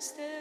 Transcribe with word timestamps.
stay. 0.00 0.39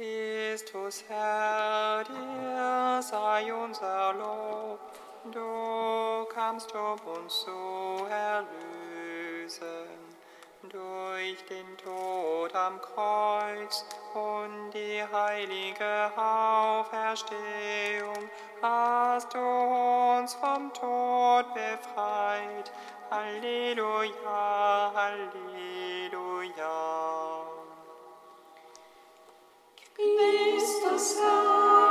Christus 0.00 1.04
Herr, 1.08 2.02
dir 2.04 3.02
sei 3.02 3.52
unser 3.52 4.14
Lob, 4.14 4.80
du 5.30 6.24
kamst, 6.32 6.74
um 6.74 6.98
uns 7.18 7.40
zu 7.40 8.06
erlösen. 8.08 9.90
Durch 10.62 11.44
den 11.50 11.76
Tod 11.76 12.54
am 12.54 12.80
Kreuz 12.80 13.84
und 14.14 14.70
die 14.72 15.04
heilige 15.12 16.10
Auferstehung 16.16 18.30
hast 18.62 19.34
du 19.34 19.38
uns 19.38 20.32
vom 20.32 20.72
Tod 20.72 21.44
befreit. 21.52 22.72
Halleluja, 23.10 24.92
Halleluja. 24.94 25.69
sound. 31.00 31.89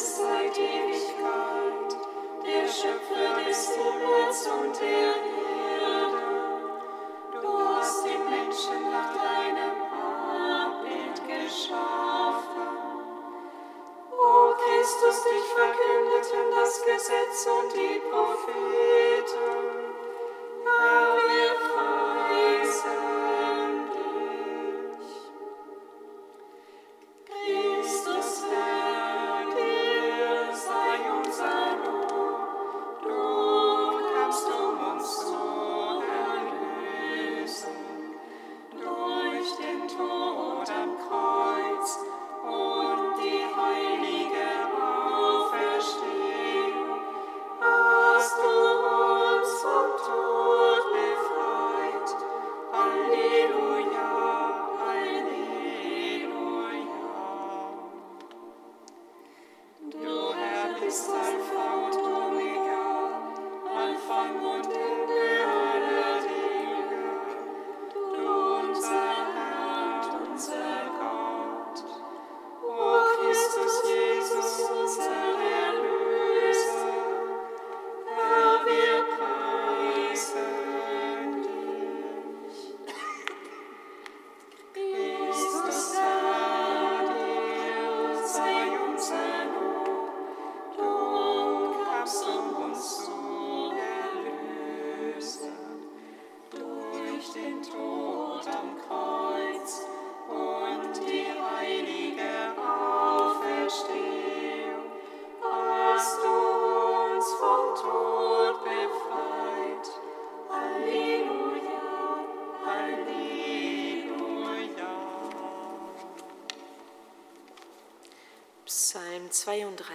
Ewigkeit, 0.00 1.96
der 2.46 2.68
Schöpfer 2.68 3.42
des 3.48 3.70
Himmels 3.70 4.46
und 4.46 4.80
der 4.80 4.88
Erde. 4.88 5.57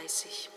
dreißig. 0.04 0.53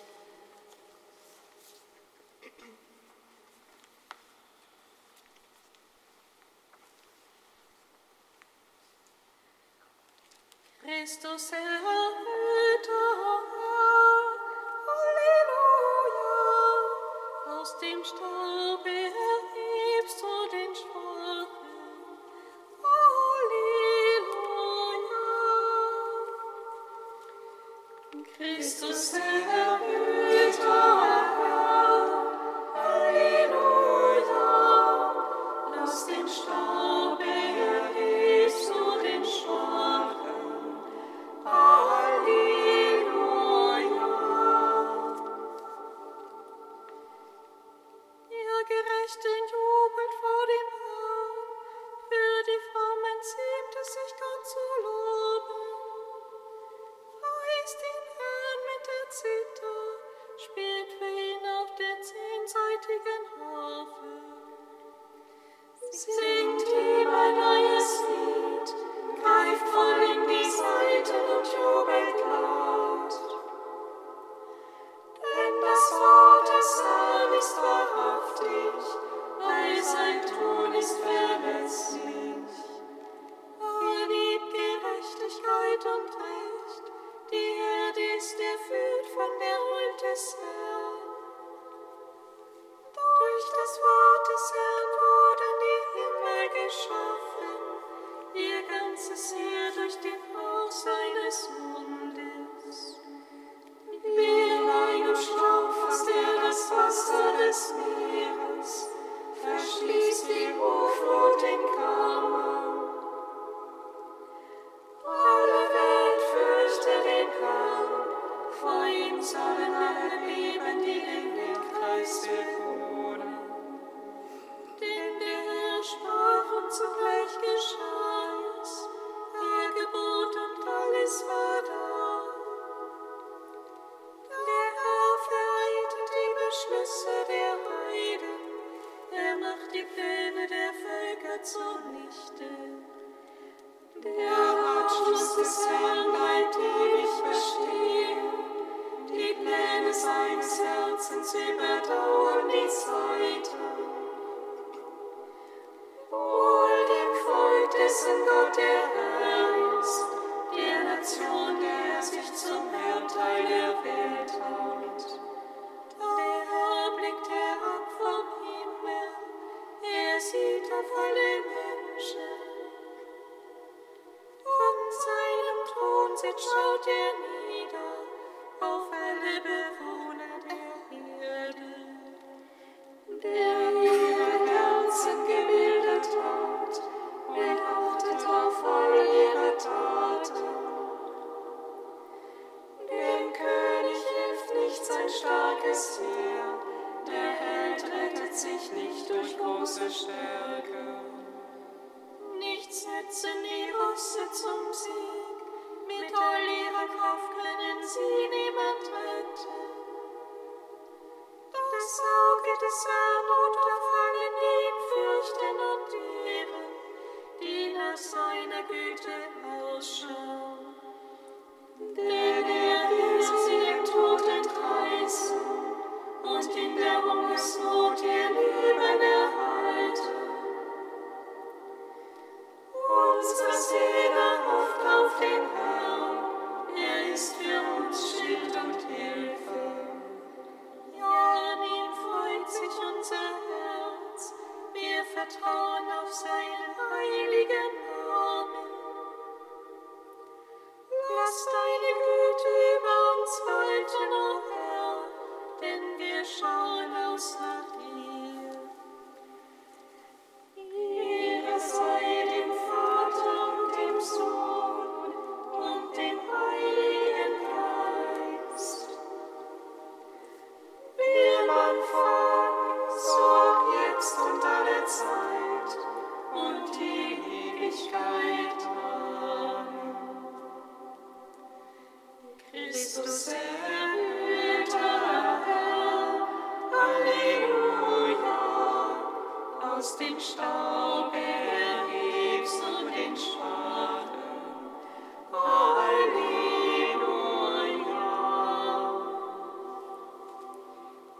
despair. 89.98 90.86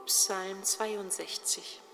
Psalm 0.07 0.63
62. 0.63 1.86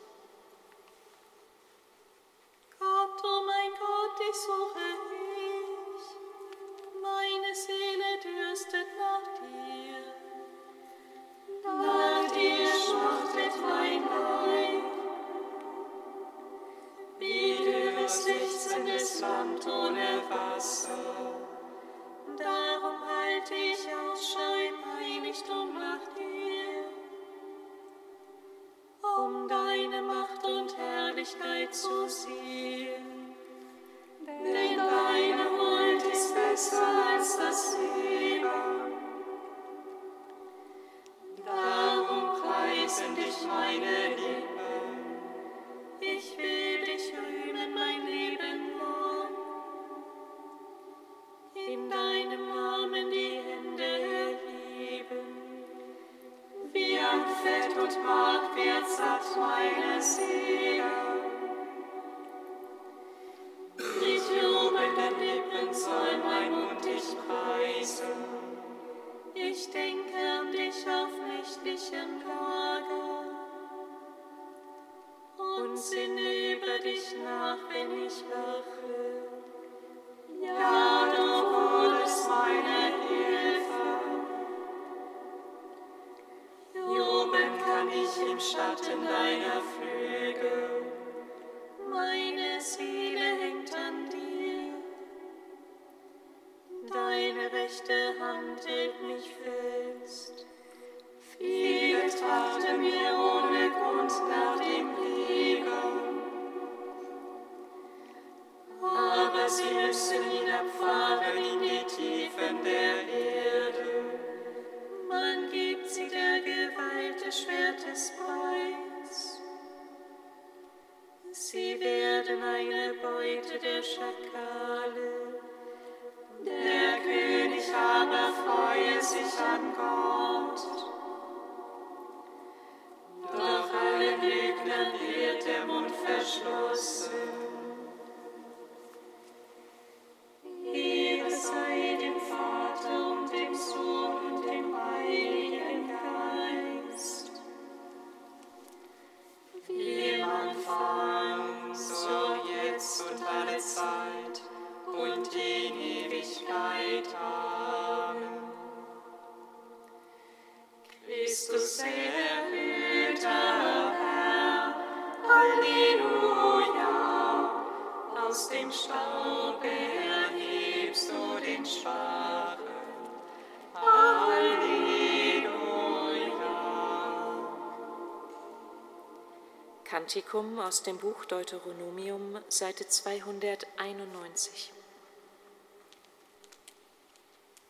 Kantikum 180.12 180.58
aus 180.58 180.82
dem 180.82 180.98
Buch 180.98 181.24
Deuteronomium, 181.24 182.38
Seite 182.48 182.86
291. 182.86 184.70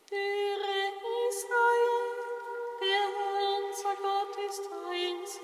Höre 0.09 0.91
Israel, 1.29 2.03
der 2.81 3.05
Herr 3.15 3.47
unser 3.63 3.95
Gott 3.95 4.35
ist 4.49 4.67
einzig. 4.91 5.39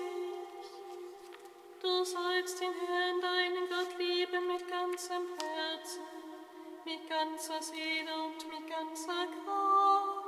Du 1.80 2.04
sollst 2.04 2.60
den 2.60 2.74
Herrn, 2.74 3.20
deinen 3.22 3.66
Gott, 3.70 3.98
lieben 3.98 4.46
mit 4.46 4.68
ganzem 4.68 5.26
Herzen, 5.40 6.02
mit 6.84 7.08
ganzer 7.08 7.62
Seele 7.62 8.12
und 8.24 8.46
mit 8.46 8.68
ganzer 8.68 9.26
Kraft. 9.42 10.20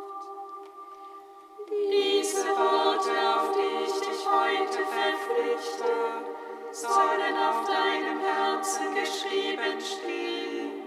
Diese 1.68 2.46
Worte, 2.48 3.12
auf 3.37 3.56
die 3.58 3.85
ich 3.85 4.00
dich 4.00 4.26
heute 4.26 4.87
verpflichte, 4.87 6.41
sollen 6.72 7.37
auf 7.37 7.66
deinem 7.66 8.20
Herzen 8.20 8.94
geschrieben 8.94 9.78
stehen. 9.80 10.82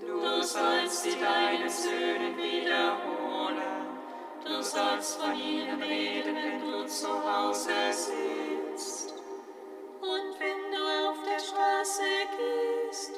Du 0.00 0.42
sollst 0.42 1.04
sie 1.04 1.16
deinen 1.20 1.68
Söhnen 1.68 2.36
wiederholen. 2.36 3.86
Du 4.44 4.62
sollst 4.62 5.20
von 5.20 5.34
ihnen 5.38 5.80
reden, 5.80 6.36
wenn 6.36 6.60
du 6.60 6.86
zu 6.86 7.08
Hause 7.08 7.72
sitzt. 7.90 9.14
Und 10.00 10.40
wenn 10.40 10.72
du 10.72 11.08
auf 11.08 11.16
der 11.24 11.38
Straße 11.38 12.02
gehst, 12.36 13.12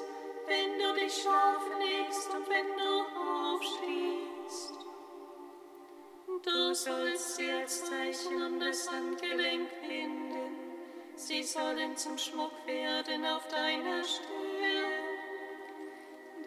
wenn 0.46 0.78
du 0.78 1.00
dich 1.00 1.22
schlafen 1.22 1.78
legst 1.78 2.30
und 2.34 2.48
wenn 2.48 2.66
du 2.76 3.54
aufstehst. 3.54 4.78
Du 6.42 6.74
sollst 6.74 7.36
sie 7.36 7.50
als 7.50 7.84
Zeichen 7.84 8.42
um 8.42 8.60
das 8.60 8.90
Handgelenk 8.90 9.68
binden. 9.82 10.47
Sie 11.28 11.42
sollen 11.42 11.94
zum 11.94 12.16
Schmuck 12.16 12.52
werden 12.64 13.26
auf 13.26 13.46
deiner 13.48 14.02
Stirn. 14.02 14.94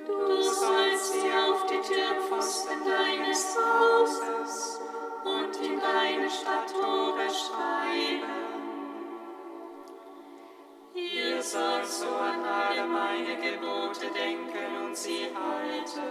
Du 0.07 0.41
sollst 0.41 1.13
sie 1.13 1.29
auf 1.29 1.67
die 1.67 1.93
Türpfosten 1.93 2.79
deines 2.83 3.55
Hauses 3.55 4.81
und 5.23 5.55
in 5.63 5.79
deine 5.79 6.27
Stadttore 6.27 7.29
schreiben. 7.29 8.25
Ihr 10.95 11.43
sollt 11.43 11.85
so 11.85 12.07
an 12.07 12.43
alle 12.43 12.87
meine 12.87 13.35
Gebote 13.35 14.07
denken 14.15 14.83
und 14.83 14.97
sie 14.97 15.27
halten, 15.27 16.09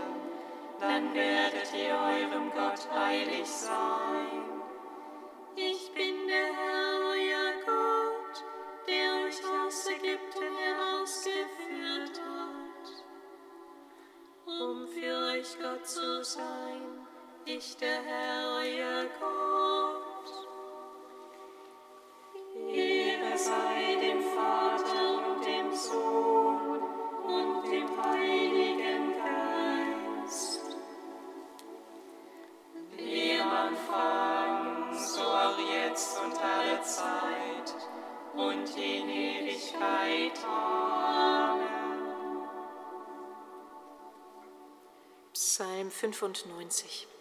dann 0.78 1.12
werdet 1.12 1.74
ihr 1.74 1.92
eurem 1.92 2.52
Gott 2.52 2.88
heilig 2.94 3.48
sein. 3.48 4.59
Euch 15.40 15.56
Gott 15.58 15.86
zu 15.86 16.22
sein, 16.22 17.06
ich 17.46 17.76
der 17.78 18.02
Herr, 18.02 18.58
euer 18.58 19.06
Gott. 19.18 20.09
95. 46.20 47.19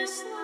Ehre 0.00 0.06
seines 0.06 0.39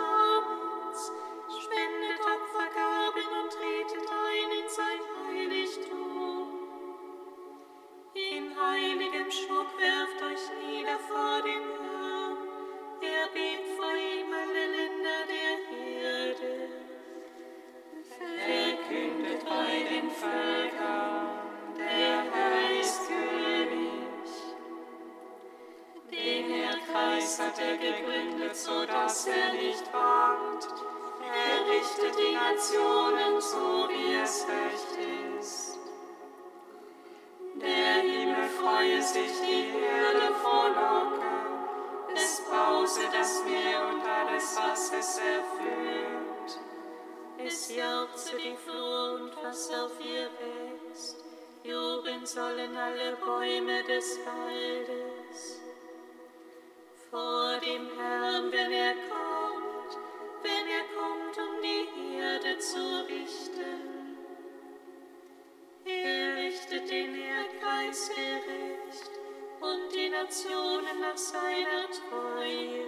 Nationen 70.26 71.00
nach 71.00 71.16
seiner 71.16 71.86
Treue. 71.94 72.82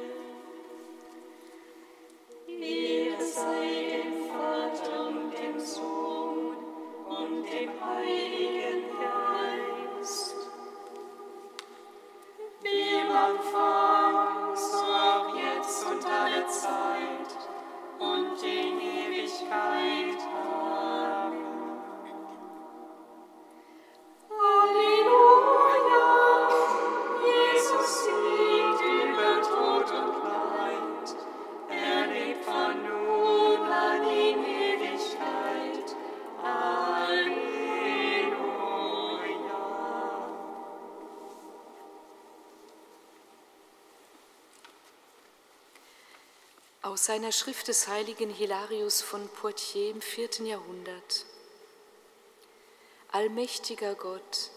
Ehre 2.49 3.23
sei 3.23 4.03
dem 4.03 4.29
Vater 4.29 5.07
und 5.07 5.33
dem 5.39 5.61
Sohn 5.61 6.57
und 7.07 7.45
dem 7.45 7.71
Heiligen 7.81 8.78
seiner 47.09 47.33
Schrift 47.33 47.69
des 47.69 47.89
heiligen 47.89 48.29
Hilarius 48.29 49.01
von 49.01 49.31
Poitiers 49.31 49.95
im 49.95 50.03
vierten 50.03 50.45
Jahrhundert. 50.45 51.25
Allmächtiger 53.11 53.95
Gott, 53.95 54.51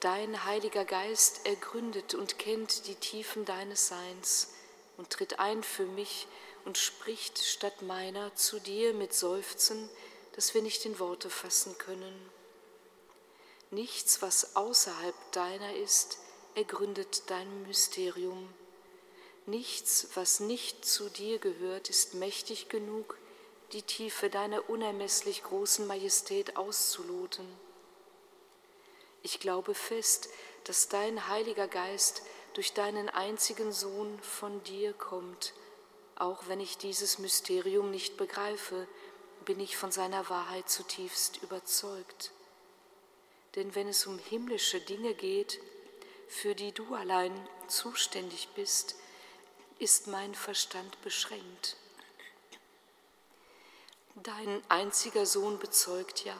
dein 0.00 0.44
heiliger 0.44 0.84
Geist 0.84 1.46
ergründet 1.46 2.14
und 2.14 2.36
kennt 2.36 2.88
die 2.88 2.96
Tiefen 2.96 3.44
deines 3.44 3.86
Seins 3.86 4.48
und 4.96 5.10
tritt 5.10 5.38
ein 5.38 5.62
für 5.62 5.86
mich 5.86 6.26
und 6.64 6.78
spricht 6.78 7.38
statt 7.38 7.82
meiner 7.82 8.34
zu 8.34 8.58
dir 8.58 8.92
mit 8.92 9.14
Seufzen, 9.14 9.88
das 10.32 10.52
wir 10.52 10.62
nicht 10.62 10.84
in 10.86 10.98
Worte 10.98 11.30
fassen 11.30 11.78
können. 11.78 12.28
Nichts, 13.70 14.20
was 14.20 14.56
außerhalb 14.56 15.14
deiner 15.30 15.76
ist, 15.76 16.18
ergründet 16.56 17.30
dein 17.30 17.62
Mysterium. 17.68 18.52
Nichts, 19.46 20.08
was 20.14 20.40
nicht 20.40 20.86
zu 20.86 21.10
dir 21.10 21.38
gehört, 21.38 21.90
ist 21.90 22.14
mächtig 22.14 22.68
genug, 22.70 23.18
die 23.72 23.82
Tiefe 23.82 24.30
deiner 24.30 24.70
unermesslich 24.70 25.42
großen 25.42 25.86
Majestät 25.86 26.56
auszuloten. 26.56 27.46
Ich 29.22 29.40
glaube 29.40 29.74
fest, 29.74 30.28
dass 30.64 30.88
dein 30.88 31.28
Heiliger 31.28 31.68
Geist 31.68 32.22
durch 32.54 32.72
deinen 32.72 33.08
einzigen 33.08 33.72
Sohn 33.72 34.18
von 34.20 34.62
dir 34.64 34.92
kommt. 34.94 35.52
Auch 36.16 36.46
wenn 36.46 36.60
ich 36.60 36.78
dieses 36.78 37.18
Mysterium 37.18 37.90
nicht 37.90 38.16
begreife, 38.16 38.86
bin 39.44 39.60
ich 39.60 39.76
von 39.76 39.90
seiner 39.90 40.28
Wahrheit 40.30 40.70
zutiefst 40.70 41.42
überzeugt. 41.42 42.30
Denn 43.56 43.74
wenn 43.74 43.88
es 43.88 44.06
um 44.06 44.18
himmlische 44.18 44.80
Dinge 44.80 45.14
geht, 45.14 45.60
für 46.28 46.54
die 46.54 46.72
du 46.72 46.94
allein 46.94 47.32
zuständig 47.68 48.48
bist, 48.54 48.96
ist 49.78 50.06
mein 50.06 50.34
Verstand 50.34 51.00
beschränkt. 51.02 51.76
Dein 54.22 54.62
einziger 54.68 55.26
Sohn 55.26 55.58
bezeugt 55.58 56.24
ja, 56.24 56.38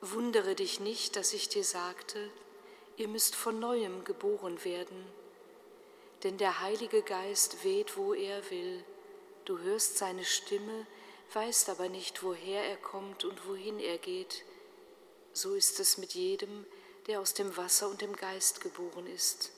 wundere 0.00 0.54
dich 0.54 0.80
nicht, 0.80 1.16
dass 1.16 1.32
ich 1.32 1.48
dir 1.48 1.64
sagte, 1.64 2.30
ihr 2.96 3.08
müsst 3.08 3.36
von 3.36 3.58
neuem 3.60 4.04
geboren 4.04 4.64
werden. 4.64 5.06
Denn 6.22 6.38
der 6.38 6.60
Heilige 6.60 7.02
Geist 7.02 7.62
weht, 7.62 7.96
wo 7.96 8.14
er 8.14 8.50
will. 8.50 8.84
Du 9.44 9.58
hörst 9.58 9.98
seine 9.98 10.24
Stimme, 10.24 10.86
weißt 11.32 11.68
aber 11.68 11.88
nicht, 11.88 12.22
woher 12.22 12.64
er 12.64 12.76
kommt 12.76 13.24
und 13.24 13.46
wohin 13.46 13.78
er 13.78 13.98
geht. 13.98 14.44
So 15.32 15.54
ist 15.54 15.78
es 15.78 15.98
mit 15.98 16.14
jedem, 16.14 16.66
der 17.06 17.20
aus 17.20 17.34
dem 17.34 17.56
Wasser 17.56 17.88
und 17.88 18.00
dem 18.00 18.16
Geist 18.16 18.60
geboren 18.60 19.06
ist. 19.06 19.52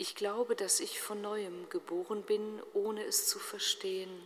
Ich 0.00 0.14
glaube, 0.14 0.54
dass 0.54 0.78
ich 0.78 1.00
von 1.00 1.20
neuem 1.20 1.68
geboren 1.70 2.22
bin, 2.22 2.62
ohne 2.72 3.04
es 3.04 3.26
zu 3.26 3.40
verstehen. 3.40 4.22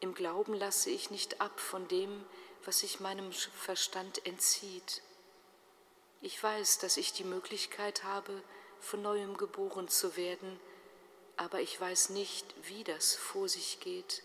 Im 0.00 0.14
Glauben 0.14 0.52
lasse 0.52 0.90
ich 0.90 1.10
nicht 1.10 1.40
ab 1.40 1.58
von 1.58 1.88
dem, 1.88 2.22
was 2.66 2.80
sich 2.80 3.00
meinem 3.00 3.32
Verstand 3.32 4.26
entzieht. 4.26 5.00
Ich 6.20 6.42
weiß, 6.42 6.80
dass 6.80 6.98
ich 6.98 7.14
die 7.14 7.24
Möglichkeit 7.24 8.04
habe, 8.04 8.42
von 8.78 9.00
neuem 9.00 9.38
geboren 9.38 9.88
zu 9.88 10.18
werden, 10.18 10.60
aber 11.38 11.62
ich 11.62 11.80
weiß 11.80 12.10
nicht, 12.10 12.44
wie 12.64 12.84
das 12.84 13.14
vor 13.14 13.48
sich 13.48 13.80
geht. 13.80 14.22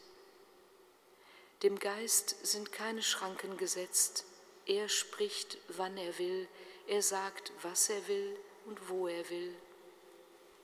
Dem 1.61 1.79
Geist 1.79 2.35
sind 2.45 2.73
keine 2.73 3.01
Schranken 3.01 3.55
gesetzt. 3.55 4.25
Er 4.65 4.89
spricht, 4.89 5.57
wann 5.69 5.95
er 5.97 6.17
will, 6.19 6.49
er 6.87 7.01
sagt, 7.01 7.53
was 7.61 7.87
er 7.87 8.05
will 8.09 8.37
und 8.65 8.89
wo 8.89 9.07
er 9.07 9.29
will. 9.29 9.55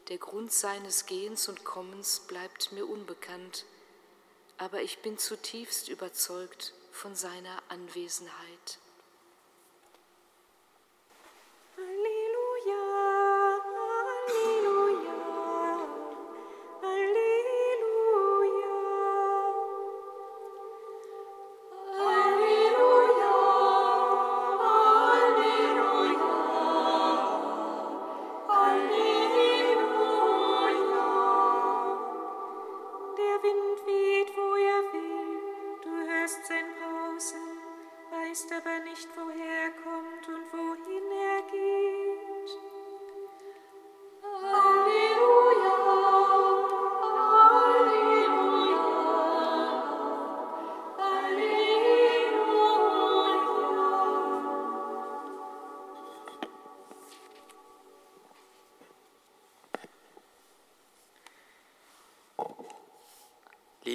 Der 0.10 0.18
Grund 0.18 0.52
seines 0.52 1.06
Gehens 1.06 1.48
und 1.50 1.64
Kommens 1.64 2.22
bleibt 2.22 2.72
mir 2.72 2.88
unbekannt, 2.90 3.66
aber 4.58 4.82
ich 4.82 5.04
bin 5.04 5.20
zutiefst 5.20 5.88
überzeugt 5.88 6.74
von 6.92 7.16
seiner 7.16 7.62
Anwesenheit. 7.70 8.80
Halleluja, 11.78 12.19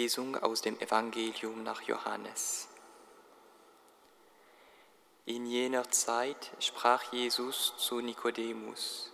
Lesung 0.04 0.36
aus 0.36 0.60
dem 0.60 0.78
Evangelium 0.80 1.62
nach 1.62 1.80
Johannes. 1.80 2.68
In 5.24 5.46
jener 5.46 5.90
Zeit 5.90 6.50
sprach 6.58 7.10
Jesus 7.10 7.72
zu 7.78 8.02
Nikodemus, 8.02 9.10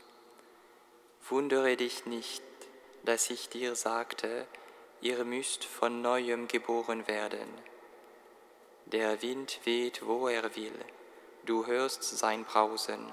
Wundere 1.29 1.77
dich 1.77 2.07
nicht, 2.07 2.43
dass 3.05 3.31
ich 3.31 3.49
dir 3.49 3.77
sagte, 3.77 4.49
ihr 5.01 5.25
müsst 5.25 5.65
von 5.65 6.03
neuem 6.03 6.49
geboren 6.49 7.07
werden. 7.07 7.49
Der 8.87 9.23
Wind 9.23 9.61
weht, 9.63 10.05
wo 10.05 10.27
er 10.27 10.57
will, 10.57 10.85
du 11.47 11.67
hörst 11.67 12.03
sein 12.03 12.45
Brausen, 12.45 13.13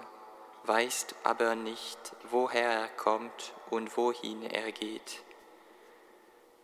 weißt 0.64 1.14
aber 1.24 1.54
nicht, 1.54 2.00
woher 2.32 2.72
er 2.72 2.88
kommt 2.88 3.54
und 3.70 3.96
wohin 3.98 4.42
er 4.42 4.72
geht. 4.72 5.27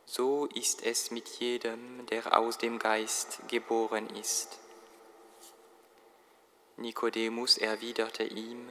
So 0.06 0.46
ist 0.48 0.86
es 0.86 1.12
mit 1.12 1.28
jedem, 1.40 2.06
der 2.08 2.38
aus 2.38 2.58
dem 2.58 2.78
Geist 2.78 3.40
geboren 3.48 4.10
ist. 4.16 4.60
Nikodemus 6.78 7.58
erwiderte 7.58 8.24
ihm, 8.24 8.68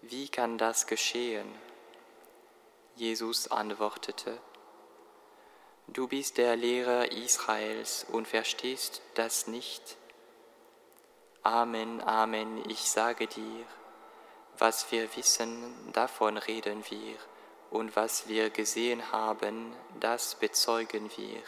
Wie 0.00 0.28
kann 0.28 0.58
das 0.58 0.86
geschehen? 0.86 1.46
Jesus 2.96 3.48
antwortete, 3.48 4.40
Du 5.88 6.08
bist 6.08 6.38
der 6.38 6.56
Lehrer 6.56 7.12
Israels 7.12 8.06
und 8.10 8.26
verstehst 8.26 9.02
das 9.14 9.46
nicht. 9.46 9.96
Amen, 11.42 12.00
Amen, 12.00 12.68
ich 12.70 12.90
sage 12.90 13.26
dir, 13.26 13.66
was 14.56 14.90
wir 14.90 15.14
wissen, 15.16 15.92
davon 15.92 16.38
reden 16.38 16.82
wir 16.88 17.18
und 17.74 17.96
was 17.96 18.28
wir 18.28 18.50
gesehen 18.50 19.10
haben, 19.10 19.74
das 19.98 20.36
bezeugen 20.36 21.10
wir. 21.16 21.42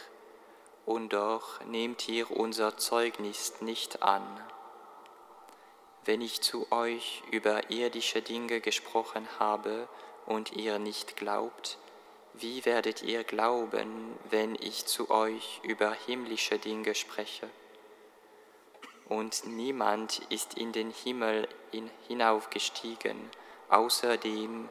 Und 0.85 1.13
doch 1.13 1.63
nehmt 1.63 2.09
ihr 2.09 2.29
unser 2.29 2.75
Zeugnis 2.75 3.61
nicht 3.61 4.03
an. 4.03 4.25
Wenn 6.03 6.19
ich 6.19 6.41
zu 6.41 6.69
euch 6.69 7.23
über 7.31 7.71
irdische 7.71 8.21
Dinge 8.21 8.59
gesprochen 8.59 9.25
habe 9.39 9.87
und 10.25 10.51
ihr 10.51 10.79
nicht 10.79 11.15
glaubt, 11.15 11.77
wie 12.33 12.65
werdet 12.65 13.03
ihr 13.03 13.23
glauben, 13.23 14.13
wenn 14.29 14.55
ich 14.55 14.85
zu 14.85 15.09
euch 15.09 15.61
über 15.63 15.93
himmlische 15.93 16.59
Dinge 16.59 16.93
spreche? 16.93 17.49
Und 19.07 19.47
niemand 19.47 20.19
ist 20.27 20.55
in 20.55 20.73
den 20.73 20.91
Himmel 20.91 21.47
hinaufgestiegen, 22.09 23.17
außer 23.69 24.17
dem, 24.17 24.67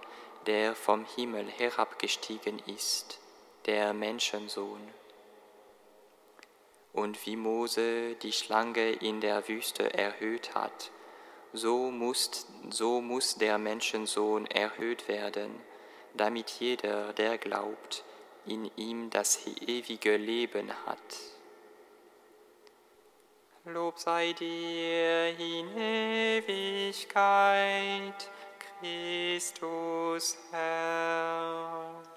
der 0.46 0.74
vom 0.74 1.04
Himmel 1.16 1.46
herabgestiegen 1.48 2.60
ist, 2.66 3.20
der 3.66 3.92
Menschensohn. 3.92 4.80
Und 6.92 7.26
wie 7.26 7.36
Mose 7.36 8.14
die 8.16 8.32
Schlange 8.32 8.90
in 8.90 9.20
der 9.20 9.46
Wüste 9.48 9.92
erhöht 9.92 10.54
hat, 10.54 10.90
so 11.52 11.90
muss, 11.90 12.46
so 12.70 13.00
muss 13.00 13.36
der 13.36 13.58
Menschensohn 13.58 14.46
erhöht 14.46 15.08
werden, 15.08 15.60
damit 16.14 16.48
jeder, 16.50 17.12
der 17.12 17.38
glaubt, 17.38 18.04
in 18.46 18.70
ihm 18.76 19.10
das 19.10 19.46
ewige 19.46 20.16
Leben 20.16 20.72
hat. 20.86 20.98
Lob 23.64 23.98
sei 23.98 24.32
dir 24.32 25.36
in 25.38 25.76
Ewigkeit. 25.76 27.16
Christus 28.80 30.36
Herr. 30.52 32.15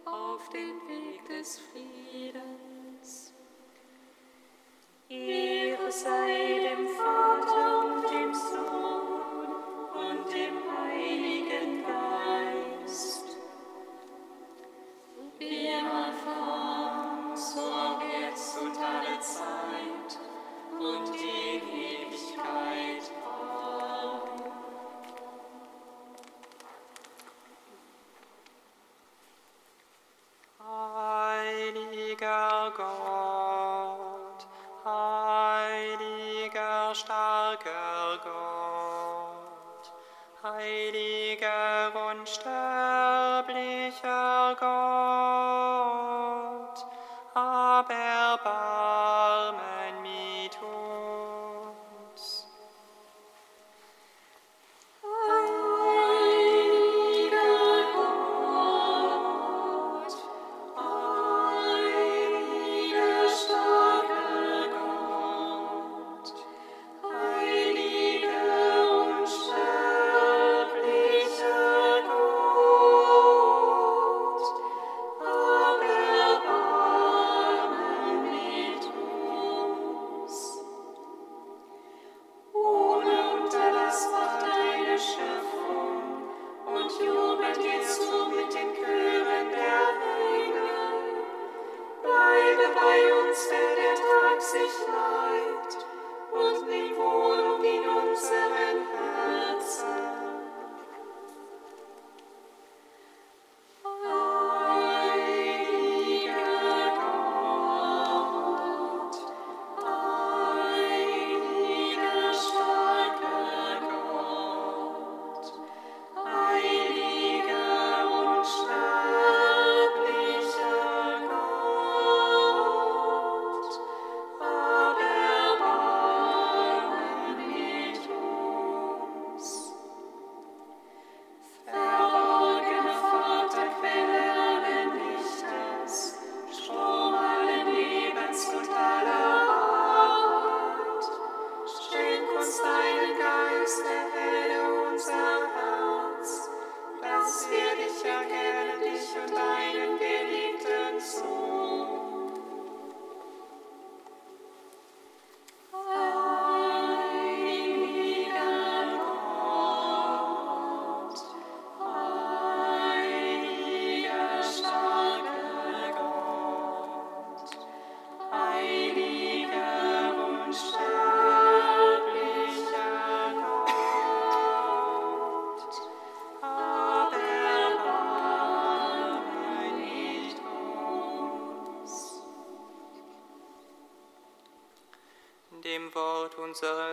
auf 0.04 0.50
den 0.50 0.76
Weg 0.86 1.26
des 1.28 1.58
Friedens. 1.72 3.32
Ihre 5.08 5.90
sei 5.90 6.53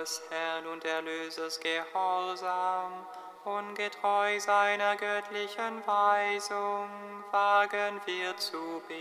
unseres 0.01 0.21
Herrn 0.29 0.65
und 0.65 0.83
Erlösers 0.83 1.59
gehorsam 1.59 2.91
und 3.45 3.75
getreu 3.75 4.39
seiner 4.39 4.95
göttlichen 4.95 5.85
Weisung 5.85 6.89
wagen 7.31 8.01
wir 8.05 8.35
zu 8.37 8.81
beten. 8.87 9.00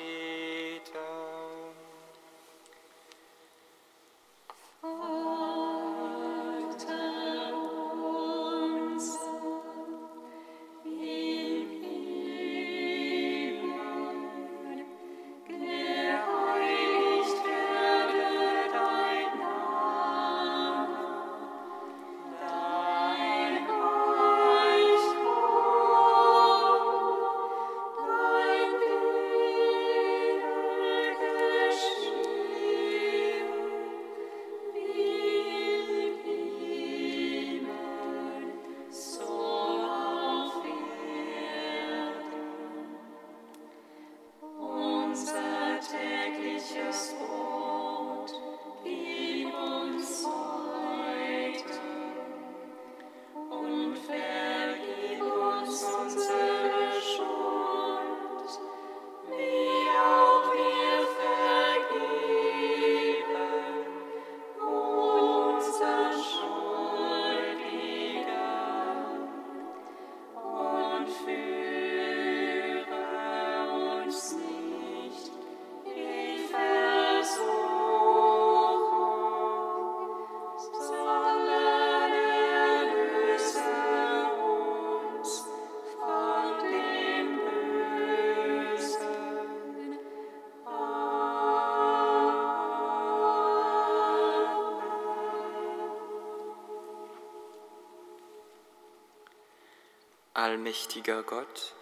Allmächtiger 100.40 101.22
Gott, 101.22 101.74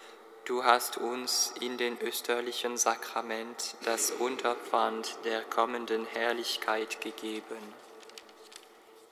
du 0.44 0.64
hast 0.64 0.96
uns 0.96 1.54
in 1.61 1.78
den 1.78 1.96
österlichen 2.00 2.76
Sakrament 2.76 3.76
das 3.84 4.11
Unterpfand 4.11 5.16
der 5.24 5.42
kommenden 5.42 6.04
Herrlichkeit 6.06 7.00
gegeben. 7.00 7.72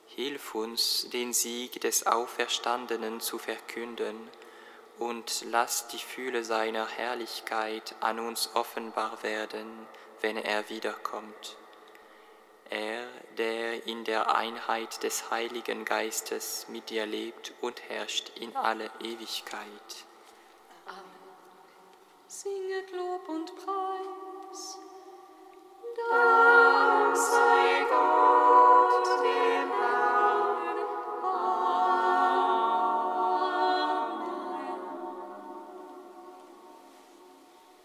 Hilf 0.07 0.53
uns, 0.53 1.07
den 1.13 1.31
Sieg 1.31 1.79
des 1.79 2.05
Auferstandenen 2.05 3.21
zu 3.21 3.37
verkünden 3.37 4.17
und 4.99 5.45
lass 5.49 5.87
die 5.87 5.97
Fühle 5.97 6.43
seiner 6.43 6.85
Herrlichkeit 6.85 7.95
an 8.01 8.19
uns 8.19 8.49
offenbar 8.53 9.23
werden, 9.23 9.87
wenn 10.19 10.35
er 10.35 10.67
wiederkommt 10.67 11.55
er, 12.69 13.07
der 13.37 13.85
in 13.87 14.03
der 14.03 14.35
Einheit 14.35 15.03
des 15.03 15.29
Heiligen 15.31 15.85
Geistes 15.85 16.67
mit 16.69 16.89
dir 16.89 17.05
lebt 17.05 17.53
und 17.61 17.81
herrscht 17.89 18.31
in 18.39 18.55
alle 18.55 18.89
Ewigkeit. 19.01 20.06